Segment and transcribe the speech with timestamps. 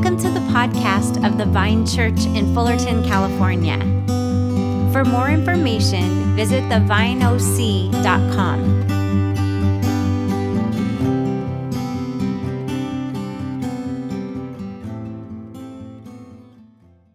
[0.00, 3.76] Welcome to the podcast of the Vine Church in Fullerton, California.
[4.94, 8.80] For more information, visit thevineoc.com.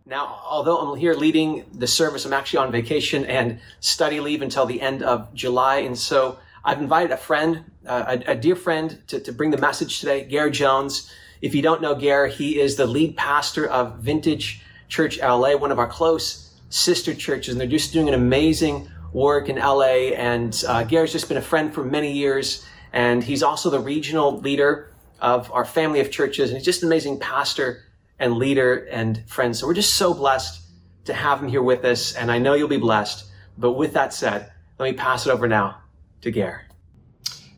[0.05, 4.67] Now, although I'm here leading the service, I'm actually on vacation and study leave until
[4.67, 5.77] the end of July.
[5.77, 9.57] And so I've invited a friend, uh, a, a, dear friend, to, to bring the
[9.57, 11.11] message today, Gary Jones.
[11.45, 15.71] If you don't know Ger, he is the lead pastor of Vintage Church LA, one
[15.71, 20.15] of our close sister churches, and they're just doing an amazing work in LA.
[20.17, 24.39] And uh, Ger's just been a friend for many years, and he's also the regional
[24.39, 27.83] leader of our family of churches, and he's just an amazing pastor
[28.17, 29.55] and leader and friend.
[29.55, 30.63] So we're just so blessed
[31.03, 33.23] to have him here with us, and I know you'll be blessed.
[33.55, 35.77] But with that said, let me pass it over now
[36.21, 36.65] to Ger.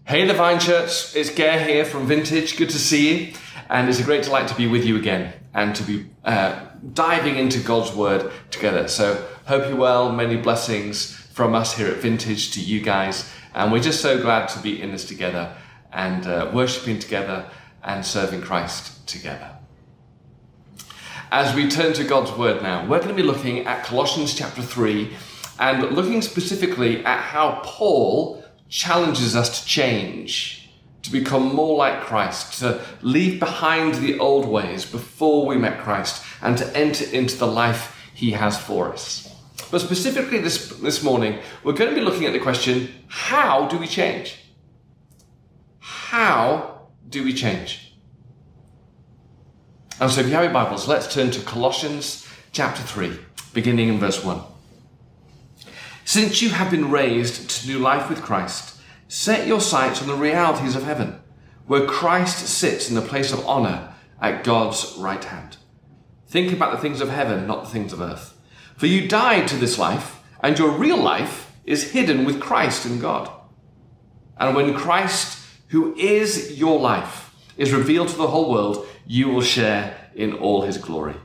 [0.03, 2.57] Hey, the Vine Church, it's Ger here from Vintage.
[2.57, 3.33] Good to see you.
[3.69, 7.37] And it's a great delight to be with you again and to be uh, diving
[7.37, 8.87] into God's Word together.
[8.87, 10.11] So, hope you're well.
[10.11, 13.31] Many blessings from us here at Vintage to you guys.
[13.53, 15.55] And we're just so glad to be in this together
[15.91, 17.49] and uh, worshiping together
[17.83, 19.51] and serving Christ together.
[21.31, 24.61] As we turn to God's Word now, we're going to be looking at Colossians chapter
[24.61, 25.13] 3
[25.59, 30.66] and looking specifically at how Paul challenges us to change
[31.07, 36.23] to become more like Christ, to leave behind the old ways before we met Christ,
[36.41, 39.33] and to enter into the life He has for us.
[39.71, 43.77] But specifically this, this morning, we're going to be looking at the question how do
[43.77, 44.37] we change?
[45.79, 47.95] How do we change?
[49.99, 53.17] And so, if you have your Bibles, let's turn to Colossians chapter 3,
[53.53, 54.41] beginning in verse 1.
[56.05, 58.76] Since you have been raised to new life with Christ,
[59.07, 61.19] Set your sights on the realities of heaven,
[61.65, 65.57] where Christ sits in the place of honor at God's right hand.
[66.27, 68.37] Think about the things of heaven, not the things of earth.
[68.75, 72.99] For you died to this life, and your real life is hidden with Christ in
[72.99, 73.31] God.
[74.37, 75.39] And when Christ,
[75.69, 80.61] who is your life, is revealed to the whole world, you will share in all
[80.63, 81.15] his glory.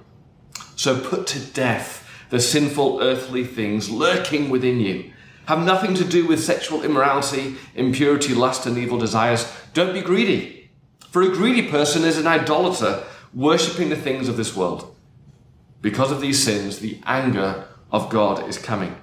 [0.76, 5.11] So put to death the sinful earthly things lurking within you
[5.56, 9.52] have nothing to do with sexual immorality, impurity, lust, and evil desires.
[9.74, 10.70] Don't be greedy.
[11.10, 13.04] For a greedy person is an idolater,
[13.34, 14.96] worshipping the things of this world.
[15.82, 18.96] Because of these sins, the anger of God is coming.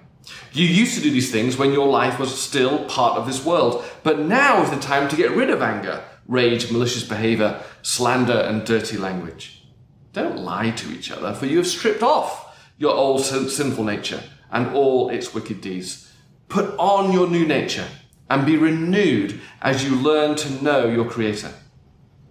[0.52, 3.86] You used to do these things when your life was still part of this world,
[4.02, 8.66] but now is the time to get rid of anger, rage, malicious behavior, slander, and
[8.66, 9.68] dirty language.
[10.14, 14.74] Don't lie to each other, for you have stripped off your old sinful nature and
[14.76, 16.09] all its wicked deeds.
[16.50, 17.88] Put on your new nature
[18.30, 21.54] and be renewed as you learn to know your Creator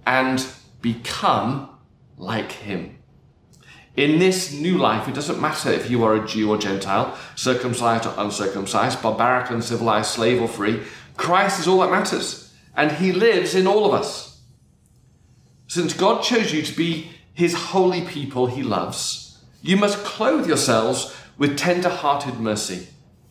[0.06, 0.45] and
[0.83, 1.71] become
[2.17, 2.99] like Him.
[3.97, 8.06] In this new life, it doesn't matter if you are a Jew or Gentile, circumcised
[8.06, 10.83] or uncircumcised, barbaric, uncivilized, slave or free.
[11.17, 14.41] Christ is all that matters, and He lives in all of us.
[15.67, 21.17] Since God chose you to be His holy people He loves, you must clothe yourselves
[21.37, 22.89] with tender hearted mercy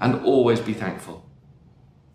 [0.00, 1.24] and always be thankful.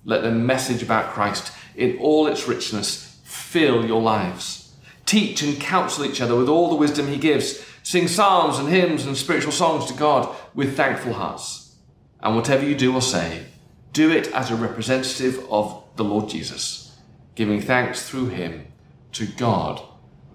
[0.04, 4.74] Let the message about Christ in all its richness fill your lives.
[5.06, 7.64] Teach and counsel each other with all the wisdom he gives.
[7.84, 11.76] Sing psalms and hymns and spiritual songs to God with thankful hearts.
[12.22, 13.46] And whatever you do or say,
[13.94, 16.98] do it as a representative of the Lord Jesus,
[17.36, 18.68] giving thanks through him
[19.14, 19.82] to God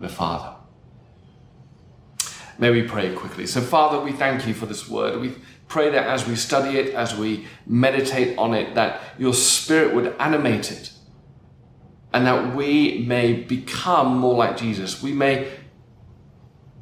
[0.01, 0.55] the Father.
[2.59, 3.47] May we pray quickly.
[3.47, 5.21] So, Father, we thank you for this word.
[5.21, 5.35] We
[5.71, 10.15] pray that as we study it, as we meditate on it, that your spirit would
[10.19, 10.93] animate it
[12.13, 15.03] and that we may become more like Jesus.
[15.03, 15.49] We may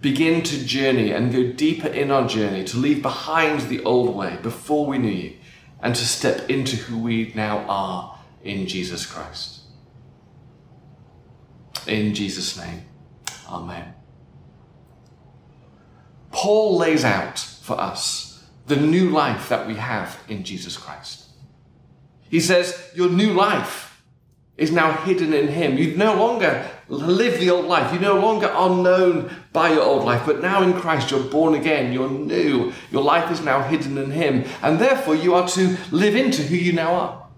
[0.00, 4.38] begin to journey and go deeper in our journey, to leave behind the old way
[4.43, 5.37] before we knew you,
[5.82, 9.61] and to step into who we now are in Jesus Christ.
[11.87, 12.85] In Jesus' name,
[13.49, 13.94] Amen.
[16.31, 18.27] Paul lays out for us
[18.68, 21.26] the new life that we have in Jesus Christ.
[22.30, 24.02] He says, Your new life
[24.56, 25.78] is now hidden in Him.
[25.78, 27.92] You no longer live the old life.
[27.92, 31.54] You no longer are known by your old life, but now in Christ you're born
[31.54, 32.72] again, you're new.
[32.90, 36.56] Your life is now hidden in Him, and therefore you are to live into who
[36.56, 37.28] you now are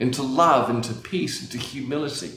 [0.00, 2.32] into love, into peace, into humility.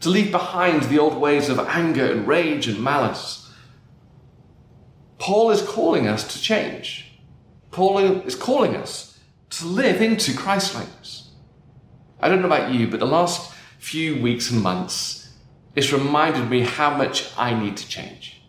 [0.00, 3.50] To leave behind the old ways of anger and rage and malice.
[5.18, 7.11] Paul is calling us to change.
[7.72, 9.18] Paul is calling us
[9.50, 11.30] to live into Christlikeness.
[12.20, 15.34] I don't know about you, but the last few weeks and months,
[15.74, 18.42] it's reminded me how much I need to change.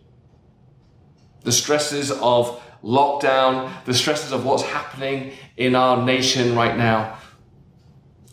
[1.42, 7.18] The stresses of lockdown, the stresses of what's happening in our nation right now,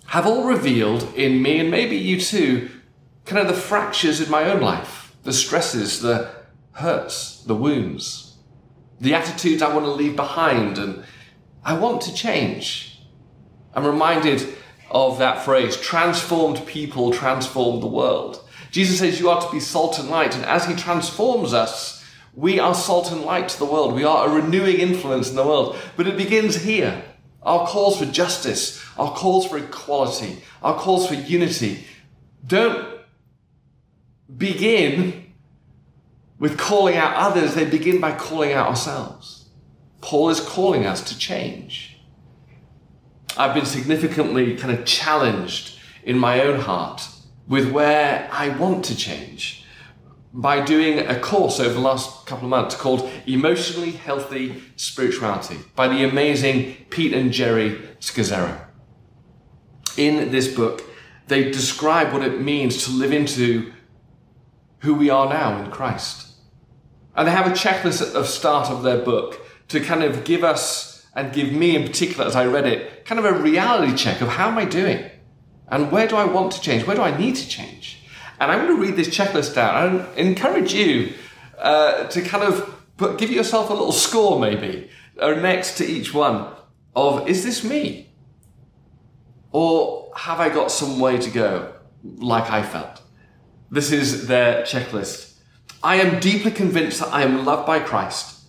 [0.07, 2.69] have all revealed in me, and maybe you too,
[3.25, 6.29] kind of the fractures in my own life, the stresses, the
[6.73, 8.30] hurts, the wounds,
[9.01, 11.03] the attitudes I want to leave behind, and
[11.63, 12.99] I want to change.
[13.73, 14.47] I'm reminded
[14.89, 18.43] of that phrase transformed people transform the world.
[18.71, 22.01] Jesus says you are to be salt and light, and as He transforms us,
[22.33, 23.93] we are salt and light to the world.
[23.93, 25.75] We are a renewing influence in the world.
[25.97, 27.03] But it begins here.
[27.43, 31.85] Our calls for justice, our calls for equality, our calls for unity
[32.45, 32.99] don't
[34.37, 35.30] begin
[36.41, 39.45] with calling out others, they begin by calling out ourselves.
[40.01, 41.99] Paul is calling us to change.
[43.37, 47.07] I've been significantly kind of challenged in my own heart
[47.47, 49.67] with where I want to change
[50.33, 55.87] by doing a course over the last couple of months called Emotionally Healthy Spirituality by
[55.87, 58.65] the amazing Pete and Geri Scazzero.
[59.95, 60.81] In this book,
[61.27, 63.71] they describe what it means to live into
[64.79, 66.29] who we are now in Christ.
[67.15, 70.43] And they have a checklist at the start of their book to kind of give
[70.43, 74.21] us and give me in particular as I read it, kind of a reality check
[74.21, 75.09] of how am I doing?
[75.67, 76.85] And where do I want to change?
[76.85, 77.99] Where do I need to change?
[78.39, 81.13] And I'm going to read this checklist down and encourage you
[81.59, 84.89] uh, to kind of put, give yourself a little score maybe
[85.21, 86.47] or next to each one
[86.95, 88.09] of is this me?
[89.51, 91.73] Or have I got some way to go
[92.03, 93.01] like I felt?
[93.69, 95.30] This is their checklist.
[95.83, 98.41] I am deeply convinced that I am loved by Christ,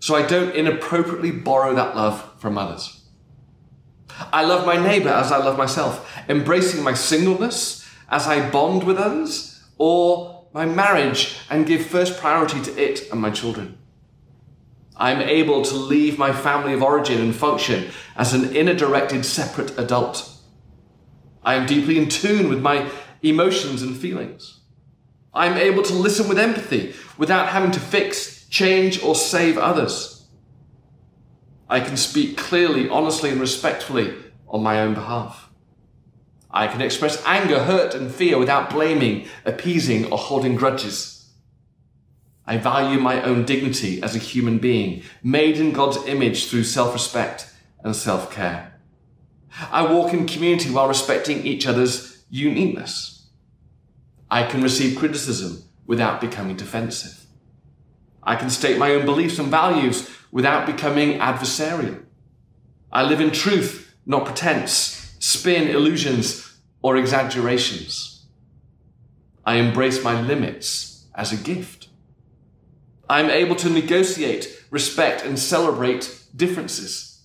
[0.00, 3.04] so I don't inappropriately borrow that love from others.
[4.32, 8.98] I love my neighbor as I love myself, embracing my singleness as I bond with
[8.98, 13.78] others, or my marriage and give first priority to it and my children.
[14.96, 19.78] I'm able to leave my family of origin and function as an inner directed separate
[19.78, 20.28] adult.
[21.42, 22.90] I am deeply in tune with my
[23.22, 24.59] emotions and feelings.
[25.32, 30.26] I'm able to listen with empathy without having to fix, change, or save others.
[31.68, 34.14] I can speak clearly, honestly, and respectfully
[34.48, 35.48] on my own behalf.
[36.50, 41.30] I can express anger, hurt, and fear without blaming, appeasing, or holding grudges.
[42.44, 46.92] I value my own dignity as a human being, made in God's image through self
[46.92, 47.48] respect
[47.84, 48.80] and self care.
[49.70, 53.09] I walk in community while respecting each other's uniqueness.
[54.30, 57.26] I can receive criticism without becoming defensive.
[58.22, 62.04] I can state my own beliefs and values without becoming adversarial.
[62.92, 68.24] I live in truth, not pretense spin illusions or exaggerations.
[69.44, 71.88] I embrace my limits as a gift.
[73.08, 77.22] I'm able to negotiate, respect, and celebrate differences.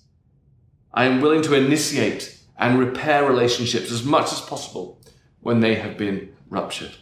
[0.93, 5.01] I am willing to initiate and repair relationships as much as possible
[5.41, 6.95] when they have been ruptured.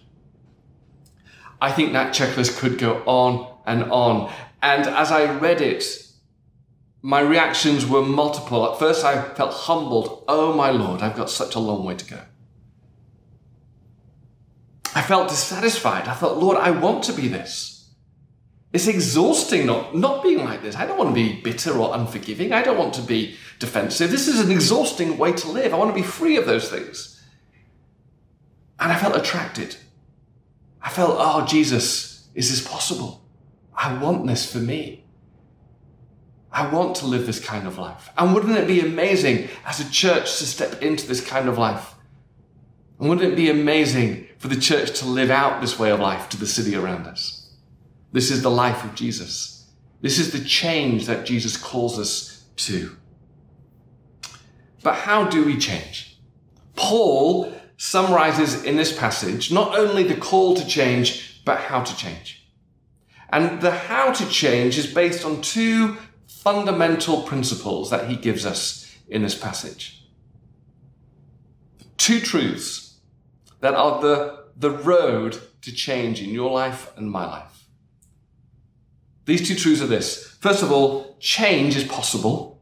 [1.63, 4.29] I think that checklist could go on and on.
[4.61, 5.85] And as I read it,
[7.01, 8.69] my reactions were multiple.
[8.69, 10.25] At first, I felt humbled.
[10.27, 12.19] Oh my Lord, I've got such a long way to go.
[14.93, 16.09] I felt dissatisfied.
[16.09, 17.89] I thought, Lord, I want to be this.
[18.73, 20.75] It's exhausting not, not being like this.
[20.75, 22.51] I don't want to be bitter or unforgiving.
[22.51, 24.11] I don't want to be defensive.
[24.11, 25.73] This is an exhausting way to live.
[25.73, 27.23] I want to be free of those things.
[28.81, 29.77] And I felt attracted.
[30.83, 33.23] I felt, oh, Jesus, is this possible?
[33.73, 35.05] I want this for me.
[36.51, 38.11] I want to live this kind of life.
[38.17, 41.95] And wouldn't it be amazing as a church to step into this kind of life?
[42.99, 46.29] And wouldn't it be amazing for the church to live out this way of life
[46.29, 47.55] to the city around us?
[48.11, 49.71] This is the life of Jesus.
[50.01, 52.95] This is the change that Jesus calls us to.
[54.83, 56.19] But how do we change?
[56.75, 62.47] Paul summarizes in this passage not only the call to change, but how to change.
[63.31, 68.95] And the how to change is based on two fundamental principles that he gives us
[69.07, 70.07] in this passage.
[71.97, 72.99] Two truths
[73.61, 77.65] that are the the road to change in your life and my life.
[79.25, 80.37] These two truths are this.
[80.39, 82.61] First of all, change is possible.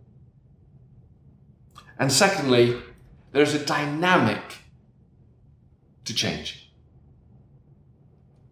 [1.97, 2.81] And secondly,
[3.31, 4.59] there's a dynamic
[6.11, 6.69] to change.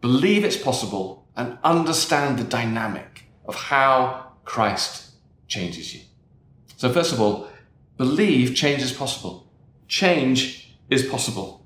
[0.01, 5.11] Believe it's possible and understand the dynamic of how Christ
[5.47, 6.01] changes you.
[6.77, 7.47] So, first of all,
[7.97, 9.51] believe change is possible.
[9.87, 11.65] Change is possible.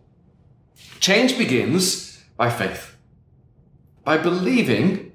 [1.00, 2.95] Change begins by faith,
[4.03, 5.12] by believing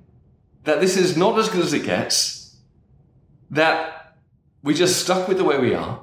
[0.65, 2.57] that this is not as good as it gets,
[3.51, 4.15] that
[4.63, 6.03] we're just stuck with the way we are,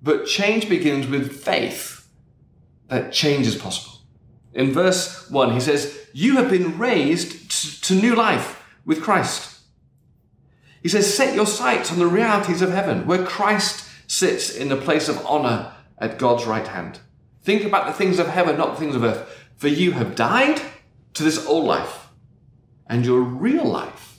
[0.00, 1.93] but change begins with faith
[2.88, 3.98] that change is possible.
[4.52, 9.60] In verse 1, he says, You have been raised to new life with Christ.
[10.82, 14.76] He says, Set your sights on the realities of heaven, where Christ sits in the
[14.76, 17.00] place of honor at God's right hand.
[17.42, 19.48] Think about the things of heaven, not the things of earth.
[19.56, 20.60] For you have died
[21.14, 22.08] to this old life,
[22.86, 24.18] and your real life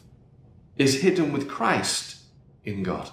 [0.77, 2.17] is hidden with Christ
[2.63, 3.09] in God.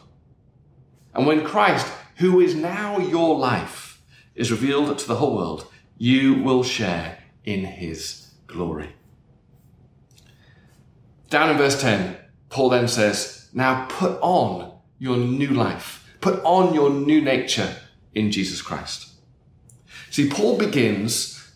[1.14, 3.91] And when Christ, who is now your life,
[4.34, 5.66] is revealed to the whole world,
[5.98, 8.94] you will share in his glory.
[11.30, 12.16] Down in verse 10,
[12.50, 17.76] Paul then says, Now put on your new life, put on your new nature
[18.14, 19.10] in Jesus Christ.
[20.10, 21.52] See, Paul begins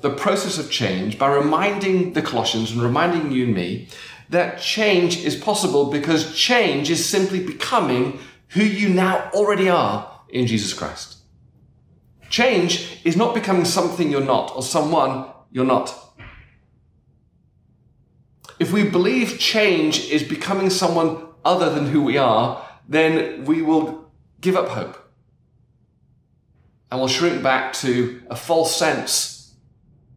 [0.00, 3.88] the process of change by reminding the Colossians and reminding you and me
[4.30, 10.46] that change is possible because change is simply becoming who you now already are in
[10.46, 11.17] Jesus Christ.
[12.28, 15.94] Change is not becoming something you're not or someone you're not.
[18.58, 24.10] If we believe change is becoming someone other than who we are, then we will
[24.40, 24.96] give up hope.
[26.90, 29.54] And we'll shrink back to a false sense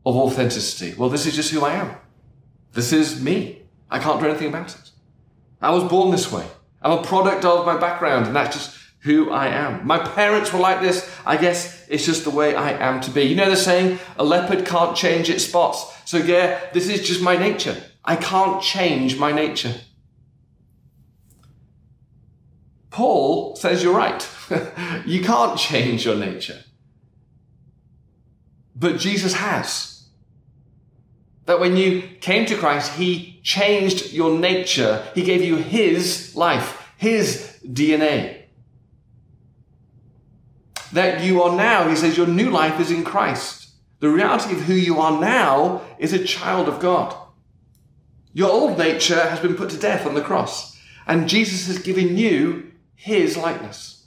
[0.05, 0.95] of authenticity.
[0.97, 1.95] Well, this is just who I am.
[2.73, 3.63] This is me.
[3.89, 4.89] I can't do anything about it.
[5.61, 6.47] I was born this way.
[6.81, 9.85] I'm a product of my background, and that's just who I am.
[9.85, 11.09] My parents were like this.
[11.25, 13.23] I guess it's just the way I am to be.
[13.23, 15.91] You know the saying, a leopard can't change its spots.
[16.05, 17.75] So yeah, this is just my nature.
[18.05, 19.73] I can't change my nature.
[22.91, 24.27] Paul says you're right.
[25.05, 26.59] you can't change your nature.
[28.75, 30.05] But Jesus has.
[31.45, 35.03] That when you came to Christ, He changed your nature.
[35.15, 38.40] He gave you His life, His DNA
[40.93, 43.69] that you are now, he says, your new life is in Christ.
[43.99, 47.15] The reality of who you are now is a child of God.
[48.33, 52.17] Your old nature has been put to death on the cross, and Jesus has given
[52.17, 54.05] you his likeness.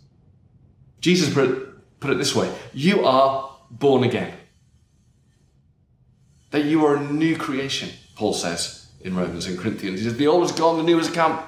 [1.01, 4.35] Jesus put it, put it this way you are born again.
[6.51, 10.01] That you are a new creation, Paul says in Romans and Corinthians.
[10.01, 11.41] He says, The old is gone, the new has come.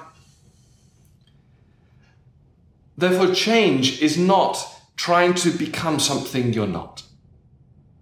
[2.97, 4.57] Therefore, change is not
[4.97, 7.03] trying to become something you're not.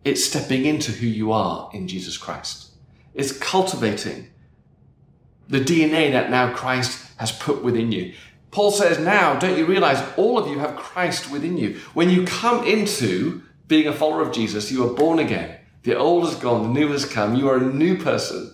[0.04, 2.72] It's stepping into who you are in Jesus Christ.
[3.14, 4.30] It's cultivating
[5.48, 8.14] the DNA that now Christ has put within you.
[8.52, 11.80] Paul says, now, don't you realize all of you have Christ within you?
[11.94, 15.60] When you come into being a follower of Jesus, you are born again.
[15.84, 17.36] The old is gone, the new has come.
[17.36, 18.54] You are a new person.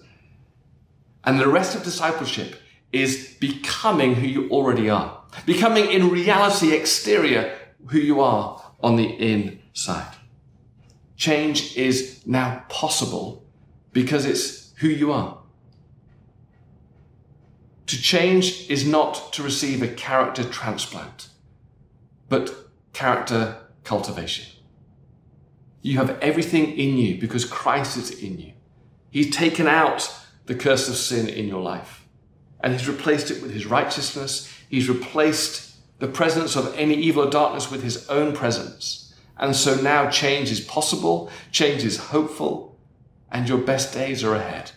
[1.24, 2.56] And the rest of discipleship
[2.92, 5.22] is becoming who you already are.
[5.46, 7.56] Becoming in reality exterior
[7.88, 10.16] who you are on the inside.
[11.16, 13.46] Change is now possible
[13.94, 15.38] because it's who you are.
[17.88, 21.30] To change is not to receive a character transplant,
[22.30, 24.46] but character cultivation.
[25.82, 28.54] You have everything in you because Christ is in you.
[29.10, 30.10] He's taken out
[30.46, 32.08] the curse of sin in your life
[32.62, 34.52] and he's replaced it with his righteousness.
[34.70, 35.71] He's replaced
[36.02, 39.14] the presence of any evil or darkness with his own presence.
[39.38, 42.76] And so now change is possible, change is hopeful,
[43.32, 44.72] and your best days are ahead.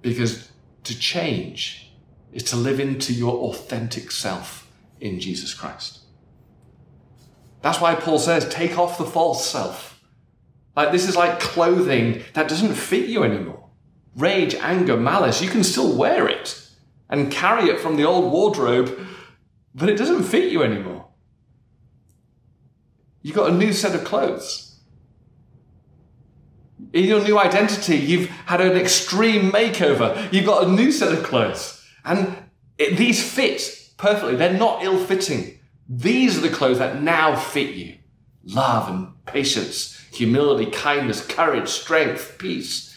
[0.00, 0.50] Because
[0.84, 1.92] to change
[2.32, 4.66] is to live into your authentic self
[4.98, 5.98] in Jesus Christ.
[7.60, 10.00] That's why Paul says, take off the false self.
[10.74, 13.68] Like this is like clothing that doesn't fit you anymore.
[14.14, 16.65] Rage, anger, malice, you can still wear it
[17.08, 18.98] and carry it from the old wardrobe,
[19.74, 21.06] but it doesn't fit you anymore.
[23.22, 24.80] You got a new set of clothes.
[26.92, 30.32] In your new identity, you've had an extreme makeover.
[30.32, 31.84] You've got a new set of clothes.
[32.04, 32.36] And
[32.78, 34.36] it, these fit perfectly.
[34.36, 35.58] They're not ill fitting.
[35.88, 37.98] These are the clothes that now fit you.
[38.46, 42.96] love and patience, humility, kindness, courage, strength, peace.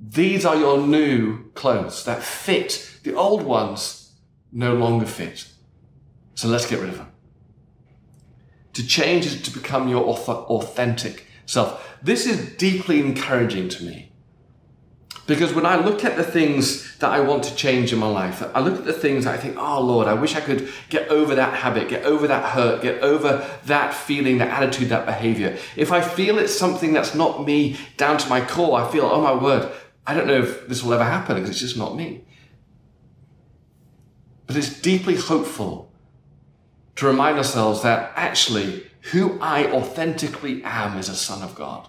[0.00, 2.97] These are your new clothes that fit.
[3.08, 4.12] The old ones
[4.52, 5.48] no longer fit.
[6.34, 7.10] So let's get rid of them.
[8.74, 11.98] To change is to become your authentic self.
[12.02, 14.12] This is deeply encouraging to me.
[15.26, 18.42] Because when I look at the things that I want to change in my life,
[18.54, 21.34] I look at the things I think, oh Lord, I wish I could get over
[21.34, 25.56] that habit, get over that hurt, get over that feeling, that attitude, that behavior.
[25.76, 29.22] If I feel it's something that's not me down to my core, I feel, oh
[29.22, 29.72] my word,
[30.06, 32.26] I don't know if this will ever happen because it's just not me.
[34.48, 35.92] But it's deeply hopeful
[36.96, 41.88] to remind ourselves that actually who I authentically am is a son of God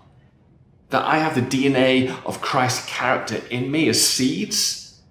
[0.90, 5.02] that I have the DNA of Christ's character in me as seeds.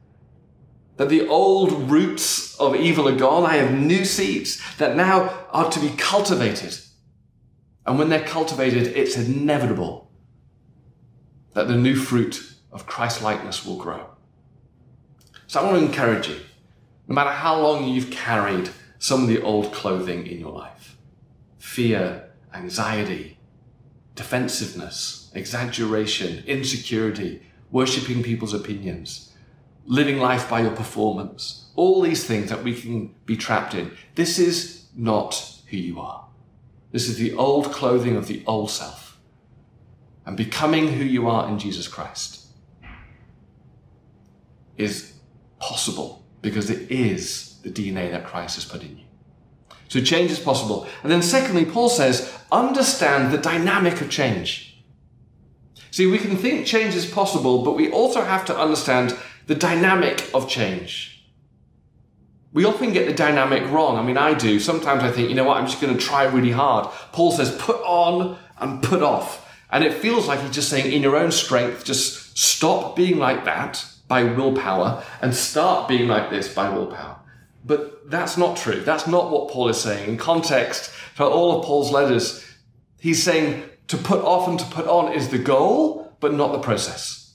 [0.96, 3.44] That the old roots of evil are gone.
[3.44, 6.76] I have new seeds that now are to be cultivated.
[7.86, 10.10] And when they're cultivated, it's inevitable
[11.54, 14.10] that the new fruit of Christ likeness will grow.
[15.46, 16.40] So I want to encourage you,
[17.08, 20.96] no matter how long you've carried some of the old clothing in your life
[21.58, 23.38] fear, anxiety,
[24.14, 29.34] defensiveness, exaggeration, insecurity, worshipping people's opinions,
[29.84, 33.90] living life by your performance, all these things that we can be trapped in.
[34.14, 36.26] This is not who you are.
[36.90, 39.18] This is the old clothing of the old self.
[40.24, 42.46] And becoming who you are in Jesus Christ
[44.76, 45.12] is
[45.60, 49.04] possible because it is the DNA that Christ has put in you.
[49.88, 50.86] So change is possible.
[51.02, 54.82] And then secondly, Paul says, understand the dynamic of change.
[55.90, 59.14] See, we can think change is possible, but we also have to understand
[59.46, 61.26] the dynamic of change.
[62.54, 63.98] We often get the dynamic wrong.
[63.98, 64.58] I mean, I do.
[64.58, 66.90] Sometimes I think, you know what, I'm just going to try really hard.
[67.12, 69.46] Paul says, put on and put off.
[69.70, 73.44] And it feels like he's just saying, in your own strength, just stop being like
[73.44, 77.20] that by willpower and start being like this by willpower.
[77.64, 78.80] But that's not true.
[78.80, 80.08] That's not what Paul is saying.
[80.08, 82.44] In context, for all of Paul's letters,
[82.98, 86.58] he's saying, to put off and to put on is the goal, but not the
[86.58, 87.34] process.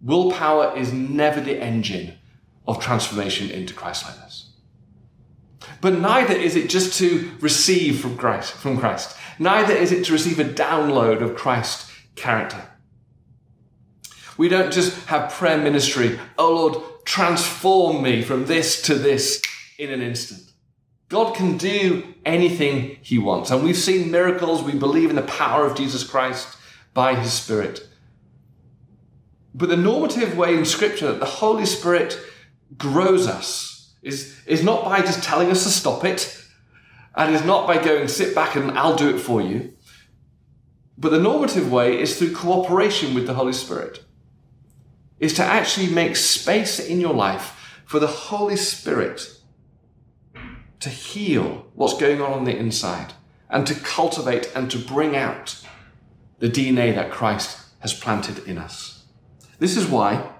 [0.00, 2.14] Willpower is never the engine
[2.66, 4.50] of transformation into Christlikeness.
[5.80, 9.16] But neither is it just to receive from Christ, from Christ.
[9.38, 12.62] Neither is it to receive a download of Christ's character.
[14.38, 19.42] We don't just have prayer ministry, oh Lord, transform me from this to this
[19.78, 20.52] in an instant.
[21.08, 23.50] God can do anything he wants.
[23.50, 24.62] And we've seen miracles.
[24.62, 26.56] We believe in the power of Jesus Christ
[26.94, 27.86] by his Spirit.
[29.54, 32.18] But the normative way in Scripture that the Holy Spirit
[32.76, 36.34] grows us is, is not by just telling us to stop it,
[37.16, 39.72] and is not by going, sit back and I'll do it for you.
[40.96, 44.04] But the normative way is through cooperation with the Holy Spirit,
[45.20, 49.38] is to actually make space in your life for the Holy Spirit
[50.80, 53.12] to heal what's going on on the inside
[53.50, 55.60] and to cultivate and to bring out
[56.38, 59.04] the DNA that Christ has planted in us.
[59.58, 60.30] This is why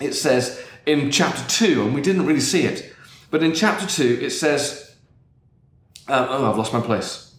[0.00, 2.92] it says in chapter 2, and we didn't really see it,
[3.30, 4.96] but in chapter 2 it says,
[6.08, 7.34] uh, oh, I've lost my place.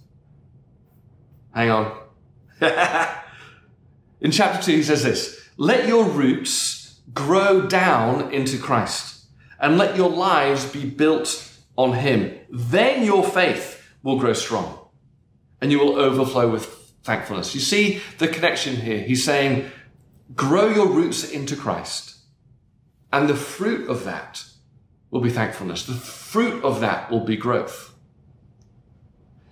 [1.53, 1.97] Hang on.
[4.21, 9.25] in chapter 2 he says this, let your roots grow down into Christ
[9.59, 14.79] and let your lives be built on Him, then your faith will grow strong
[15.61, 16.65] and you will overflow with
[17.03, 17.55] thankfulness.
[17.55, 18.99] You see the connection here.
[18.99, 19.71] He's saying,
[20.35, 22.17] grow your roots into Christ,
[23.13, 24.43] and the fruit of that
[25.11, 25.85] will be thankfulness.
[25.85, 27.93] The fruit of that will be growth.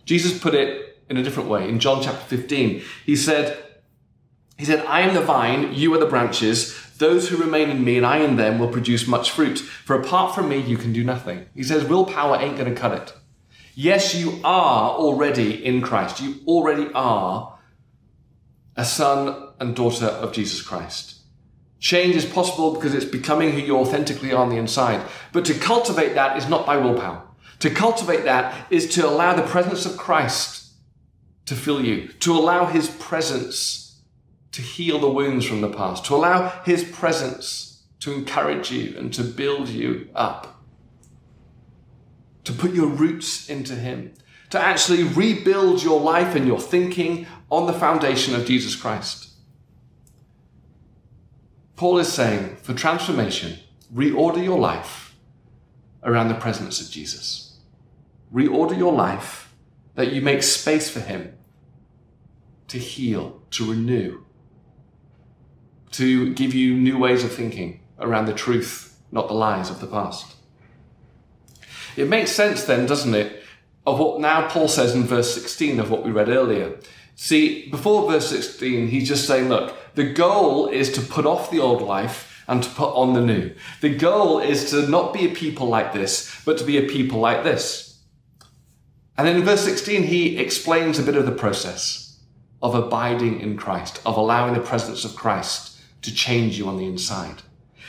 [0.05, 1.69] Jesus put it in a different way.
[1.69, 3.62] In John chapter 15, he said,
[4.57, 6.77] he said, I am the vine, you are the branches.
[6.97, 9.59] Those who remain in me and I in them will produce much fruit.
[9.59, 11.47] For apart from me, you can do nothing.
[11.55, 13.13] He says, willpower ain't going to cut it.
[13.75, 16.21] Yes, you are already in Christ.
[16.21, 17.57] You already are
[18.75, 21.21] a son and daughter of Jesus Christ.
[21.79, 25.05] Change is possible because it's becoming who you authentically are on the inside.
[25.31, 27.23] But to cultivate that is not by willpower.
[27.59, 30.71] To cultivate that is to allow the presence of Christ
[31.45, 33.82] to fill you, to allow his presence
[34.53, 39.13] to heal the wounds from the past, to allow His presence to encourage you and
[39.13, 40.61] to build you up,
[42.43, 44.13] to put your roots into Him,
[44.49, 49.29] to actually rebuild your life and your thinking on the foundation of Jesus Christ.
[51.75, 53.59] Paul is saying for transformation,
[53.93, 55.15] reorder your life
[56.03, 57.57] around the presence of Jesus.
[58.33, 59.53] Reorder your life
[59.95, 61.35] that you make space for Him
[62.67, 64.23] to heal, to renew,
[65.93, 69.87] to give you new ways of thinking around the truth, not the lies of the
[69.87, 70.35] past.
[71.95, 73.43] It makes sense then, doesn't it,
[73.85, 76.79] of what now Paul says in verse 16 of what we read earlier.
[77.15, 81.59] See, before verse 16, he's just saying, look, the goal is to put off the
[81.59, 83.53] old life and to put on the new.
[83.81, 87.19] The goal is to not be a people like this, but to be a people
[87.19, 87.99] like this.
[89.17, 92.19] And then in verse 16, he explains a bit of the process
[92.63, 95.72] of abiding in Christ, of allowing the presence of Christ
[96.03, 97.41] to change you on the inside.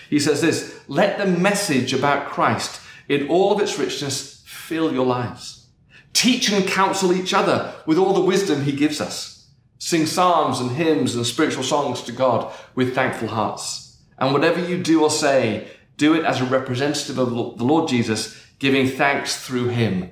[0.09, 5.07] He says this, let the message about Christ in all of its richness fill your
[5.07, 5.67] lives.
[6.13, 9.49] Teach and counsel each other with all the wisdom he gives us.
[9.79, 13.99] Sing psalms and hymns and spiritual songs to God with thankful hearts.
[14.19, 18.41] And whatever you do or say, do it as a representative of the Lord Jesus,
[18.59, 20.11] giving thanks through him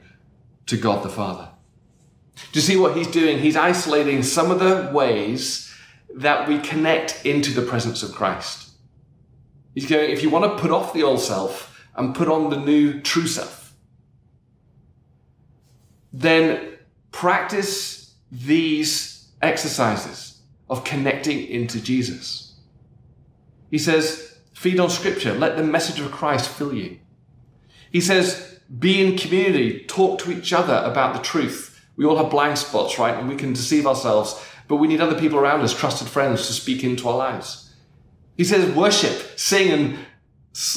[0.66, 1.48] to God the Father.
[2.34, 3.38] Do you see what he's doing?
[3.38, 5.71] He's isolating some of the ways
[6.16, 8.70] that we connect into the presence of Christ.
[9.74, 12.56] He's going, if you want to put off the old self and put on the
[12.56, 13.74] new true self,
[16.12, 16.76] then
[17.10, 22.54] practice these exercises of connecting into Jesus.
[23.70, 26.98] He says, feed on scripture, let the message of Christ fill you.
[27.90, 31.84] He says, be in community, talk to each other about the truth.
[31.96, 33.14] We all have blind spots, right?
[33.14, 36.52] And we can deceive ourselves, but we need other people around us, trusted friends, to
[36.52, 37.74] speak into our lives.
[38.36, 39.98] He says, worship, sing and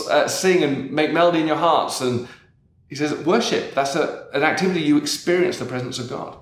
[0.10, 2.02] uh, sing and make melody in your hearts.
[2.02, 2.28] And
[2.90, 6.38] he says, worship, that's a, an activity you experience the presence of God.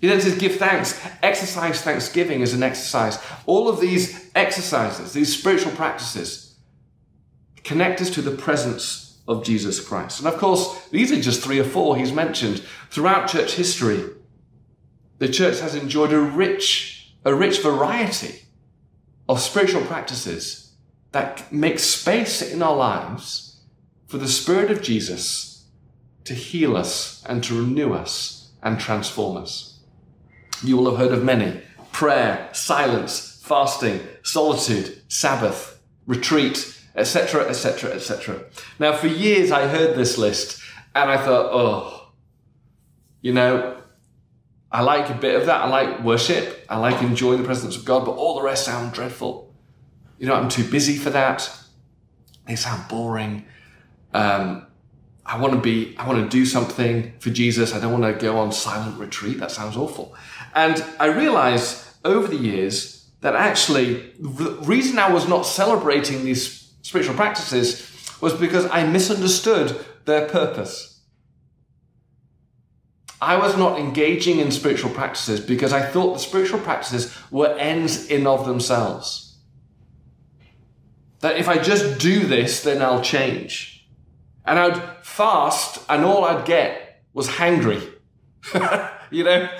[0.00, 3.18] He then says, give thanks, exercise thanksgiving as an exercise.
[3.46, 6.56] All of these exercises, these spiritual practices,
[7.64, 10.20] connect us to the presence of Jesus Christ.
[10.20, 12.62] And of course, these are just three or four he's mentioned.
[12.90, 14.04] Throughout church history,
[15.18, 18.42] the church has enjoyed a rich, a rich variety
[19.28, 20.72] of spiritual practices
[21.12, 23.60] that make space in our lives
[24.06, 25.66] for the Spirit of Jesus
[26.24, 29.80] to heal us and to renew us and transform us.
[30.62, 38.44] You will have heard of many prayer, silence, fasting, solitude, Sabbath, retreat, etc., etc., etc.
[38.78, 40.60] Now, for years I heard this list
[40.94, 42.10] and I thought, oh,
[43.20, 43.77] you know,
[44.70, 45.62] I like a bit of that.
[45.62, 46.64] I like worship.
[46.68, 49.54] I like enjoying the presence of God, but all the rest sound dreadful.
[50.18, 51.50] You know, I'm too busy for that.
[52.46, 53.44] They sound boring.
[54.12, 54.66] Um,
[55.24, 57.74] I want to be, I want to do something for Jesus.
[57.74, 59.38] I don't want to go on silent retreat.
[59.38, 60.14] That sounds awful.
[60.54, 66.72] And I realized over the years that actually the reason I was not celebrating these
[66.82, 67.84] spiritual practices
[68.20, 70.97] was because I misunderstood their purpose.
[73.20, 78.06] I was not engaging in spiritual practices because I thought the spiritual practices were ends
[78.06, 79.36] in of themselves.
[81.20, 83.86] That if I just do this, then I'll change.
[84.44, 87.92] And I'd fast, and all I'd get was hangry.
[89.10, 89.50] you know,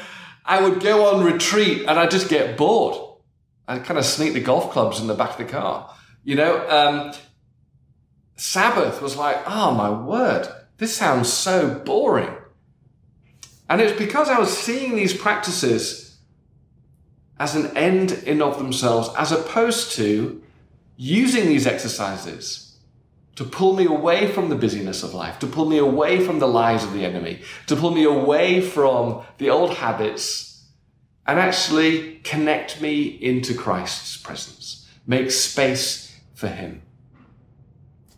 [0.44, 2.96] I would go on retreat and I'd just get bored.
[3.66, 5.94] I'd kind of sneak the golf clubs in the back of the car.
[6.22, 7.12] You know, um,
[8.36, 12.37] Sabbath was like, oh my word, this sounds so boring.
[13.68, 16.18] And it's because I was seeing these practices
[17.38, 20.42] as an end in of themselves, as opposed to
[20.96, 22.76] using these exercises
[23.36, 26.48] to pull me away from the busyness of life, to pull me away from the
[26.48, 30.64] lies of the enemy, to pull me away from the old habits
[31.24, 36.82] and actually connect me into Christ's presence, make space for him.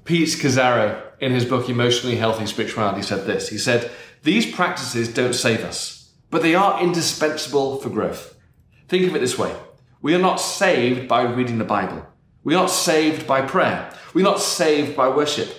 [0.05, 3.51] Pete Scazzero, in his book Emotionally Healthy Spirituality, said this.
[3.51, 3.91] He said,
[4.23, 8.37] These practices don't save us, but they are indispensable for growth.
[8.89, 9.55] Think of it this way
[10.03, 12.07] we are not saved by reading the Bible,
[12.45, 15.57] we are not saved by prayer, we are not saved by worship.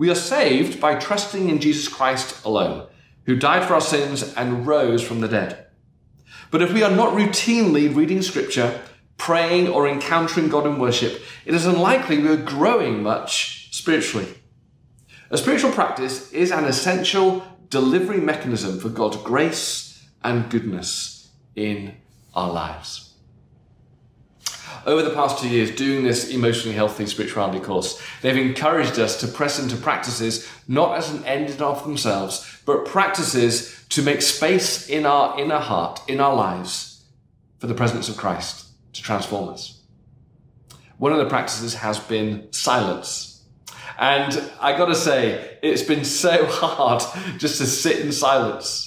[0.00, 2.88] We are saved by trusting in Jesus Christ alone,
[3.26, 5.66] who died for our sins and rose from the dead.
[6.50, 8.80] But if we are not routinely reading scripture,
[9.18, 14.26] praying or encountering God in worship, it is unlikely we are growing much spiritually.
[15.30, 21.94] A spiritual practice is an essential delivery mechanism for God's grace and goodness in
[22.34, 23.14] our lives.
[24.86, 29.28] Over the past two years, doing this emotionally healthy spirituality course, they've encouraged us to
[29.28, 34.88] press into practices not as an end in of themselves, but practices to make space
[34.88, 37.04] in our inner heart, in our lives,
[37.58, 39.82] for the presence of Christ to transform us.
[40.98, 43.29] One of the practices has been silence.
[44.00, 47.02] And I gotta say, it's been so hard
[47.38, 48.86] just to sit in silence.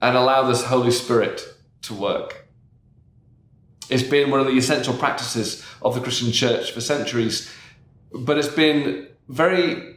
[0.00, 1.42] and allow this Holy Spirit
[1.82, 2.46] to work.
[3.90, 7.52] It's been one of the essential practices of the Christian church for centuries,
[8.12, 9.96] but it's been very,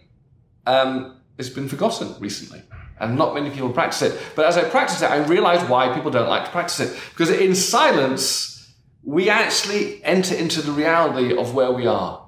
[0.65, 2.63] um, it's been forgotten recently.
[2.99, 4.19] And not many people practice it.
[4.35, 6.99] But as I practice it, I realize why people don't like to practice it.
[7.11, 12.20] Because in silence, we actually enter into the reality of where we are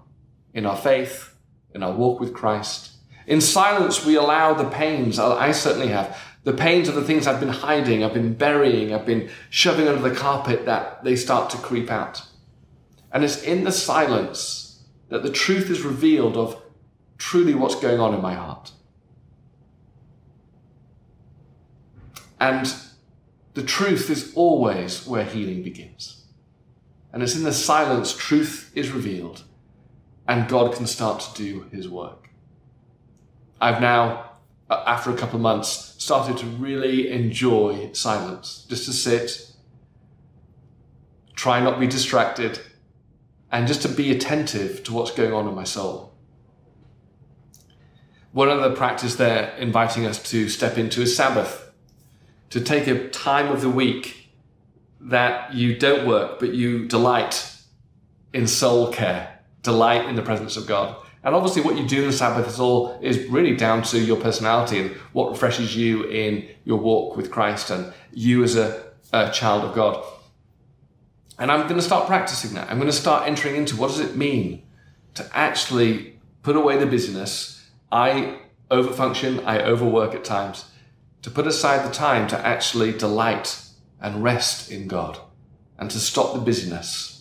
[0.54, 1.36] in our faith,
[1.74, 2.92] in our walk with Christ.
[3.26, 7.26] In silence, we allow the pains, uh, I certainly have, the pains of the things
[7.26, 11.50] I've been hiding, I've been burying, I've been shoving under the carpet that they start
[11.52, 12.26] to creep out.
[13.12, 16.62] And it's in the silence that the truth is revealed of
[17.18, 18.72] truly what's going on in my heart.
[22.40, 22.74] And
[23.54, 26.26] the truth is always where healing begins.
[27.14, 29.44] And it's in the silence truth is revealed
[30.28, 32.30] and God can start to do his work.
[33.60, 34.34] I've now
[34.74, 39.52] uh, after a couple of months, started to really enjoy silence, just to sit,
[41.36, 42.60] try not to be distracted,
[43.52, 46.14] and just to be attentive to what's going on in my soul.
[48.32, 51.72] One other practice they're inviting us to step into is Sabbath,
[52.50, 54.30] to take a time of the week
[55.00, 57.54] that you don't work, but you delight
[58.34, 59.33] in soul care,
[59.64, 60.96] delight in the presence of God.
[61.24, 64.18] And obviously, what you do in the Sabbath is all is really down to your
[64.18, 69.32] personality and what refreshes you in your walk with Christ and you as a, a
[69.32, 70.06] child of God.
[71.40, 72.70] And I'm going to start practicing that.
[72.70, 74.64] I'm going to start entering into what does it mean
[75.16, 77.70] to actually put away the busyness.
[77.92, 80.66] I overfunction, I overwork at times.
[81.22, 83.62] To put aside the time to actually delight
[84.02, 85.20] and rest in God
[85.80, 87.13] and to stop the busyness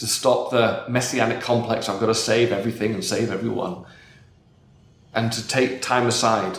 [0.00, 3.84] to stop the messianic complex, I've got to save everything and save everyone,
[5.12, 6.58] and to take time aside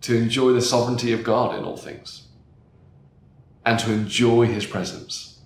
[0.00, 2.28] to enjoy the sovereignty of God in all things,
[3.66, 5.42] and to enjoy His presence,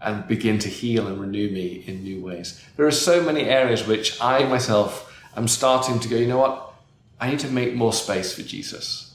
[0.00, 2.60] and begin to heal and renew me in new ways.
[2.76, 6.74] There are so many areas which I myself am starting to go, you know what?
[7.20, 9.14] I need to make more space for Jesus.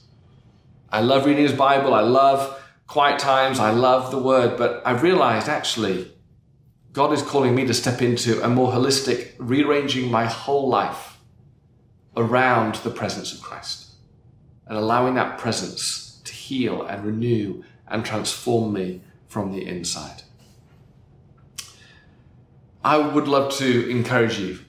[0.89, 5.03] I love reading His Bible, I love quiet times, I love the word, but I've
[5.03, 6.11] realized actually
[6.93, 11.19] God is calling me to step into a more holistic, rearranging my whole life
[12.15, 13.91] around the presence of Christ
[14.65, 20.23] and allowing that presence to heal and renew and transform me from the inside.
[22.83, 24.59] I would love to encourage you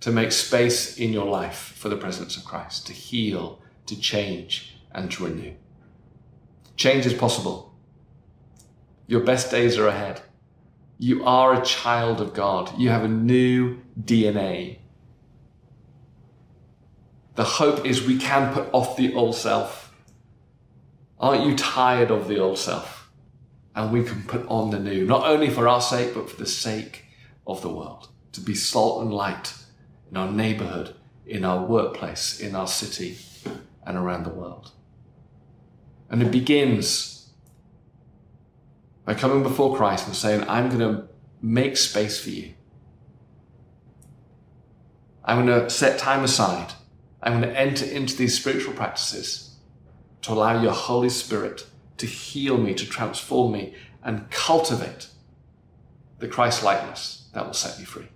[0.00, 4.76] to make space in your life for the presence of Christ, to heal, to change,
[4.92, 5.54] and to renew.
[6.82, 7.72] Change is possible.
[9.06, 10.20] Your best days are ahead.
[10.98, 12.76] You are a child of God.
[12.76, 14.78] You have a new DNA.
[17.36, 19.94] The hope is we can put off the old self.
[21.20, 23.12] Aren't you tired of the old self?
[23.76, 26.46] And we can put on the new, not only for our sake, but for the
[26.46, 27.04] sake
[27.46, 28.08] of the world.
[28.32, 29.54] To be salt and light
[30.10, 33.18] in our neighborhood, in our workplace, in our city,
[33.86, 34.72] and around the world.
[36.12, 37.30] And it begins
[39.06, 41.08] by coming before Christ and saying, I'm going to
[41.40, 42.52] make space for you.
[45.24, 46.74] I'm going to set time aside.
[47.22, 49.56] I'm going to enter into these spiritual practices
[50.20, 55.08] to allow your Holy Spirit to heal me, to transform me, and cultivate
[56.18, 58.08] the Christ likeness that will set me free.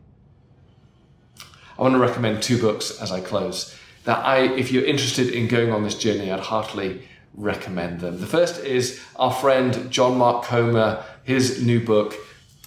[1.78, 5.48] I want to recommend two books as I close that I, if you're interested in
[5.48, 7.02] going on this journey, I'd heartily
[7.36, 8.20] recommend them.
[8.20, 12.14] The first is our friend John Mark Comer, his new book,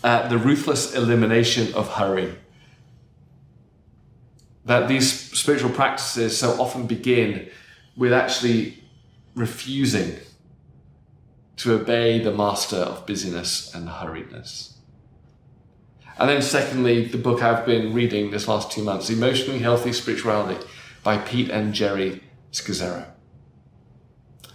[0.03, 2.35] uh, The Ruthless Elimination of Hurry.
[4.65, 7.49] That these spiritual practices so often begin
[7.97, 8.83] with actually
[9.35, 10.17] refusing
[11.57, 14.73] to obey the master of busyness and hurriedness.
[16.17, 20.65] And then, secondly, the book I've been reading this last two months, Emotionally Healthy Spirituality
[21.01, 23.05] by Pete and Geri Scazzero.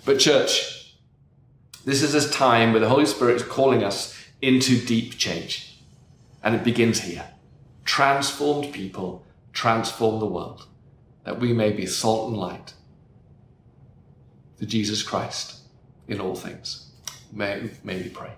[0.05, 0.95] But, church,
[1.85, 5.79] this is a time where the Holy Spirit is calling us into deep change.
[6.43, 7.27] And it begins here.
[7.85, 10.67] Transformed people transform the world,
[11.25, 12.75] that we may be salt and light
[14.59, 15.61] for Jesus Christ
[16.09, 16.91] in all things.
[17.33, 18.33] May, may we pray.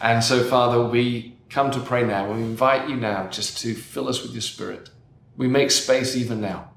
[0.00, 2.32] And so, Father, we come to pray now.
[2.32, 4.90] We invite you now just to fill us with your Spirit.
[5.36, 6.70] We make space even now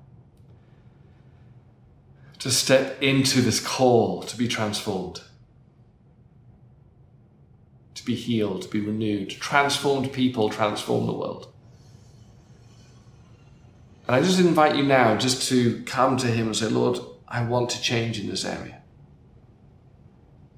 [2.40, 5.22] to step into this call to be transformed,
[7.96, 9.30] to be healed, to be renewed.
[9.30, 11.52] Transformed people transform the world.
[14.08, 17.44] And I just invite you now just to come to Him and say, Lord, I
[17.44, 18.82] want to change in this area.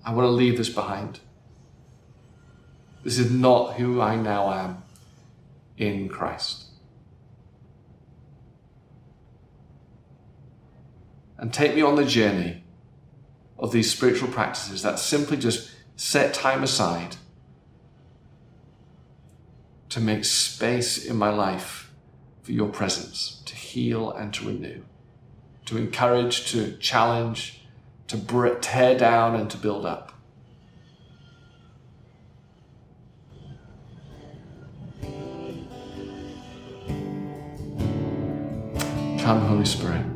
[0.06, 1.20] I want to leave this behind.
[3.04, 4.84] This is not who I now am
[5.78, 6.66] in Christ.
[11.40, 12.64] And take me on the journey
[13.58, 17.16] of these spiritual practices that simply just set time aside
[19.88, 21.92] to make space in my life
[22.44, 24.82] for your presence, to heal and to renew,
[25.66, 27.62] to encourage, to challenge,
[28.08, 28.18] to
[28.62, 30.14] tear down and to build up.
[39.22, 40.09] Come, Holy Spirit.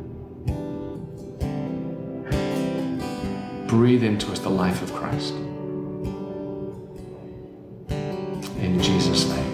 [3.74, 5.34] breathe into us the life of Christ.
[8.60, 9.53] In Jesus' name.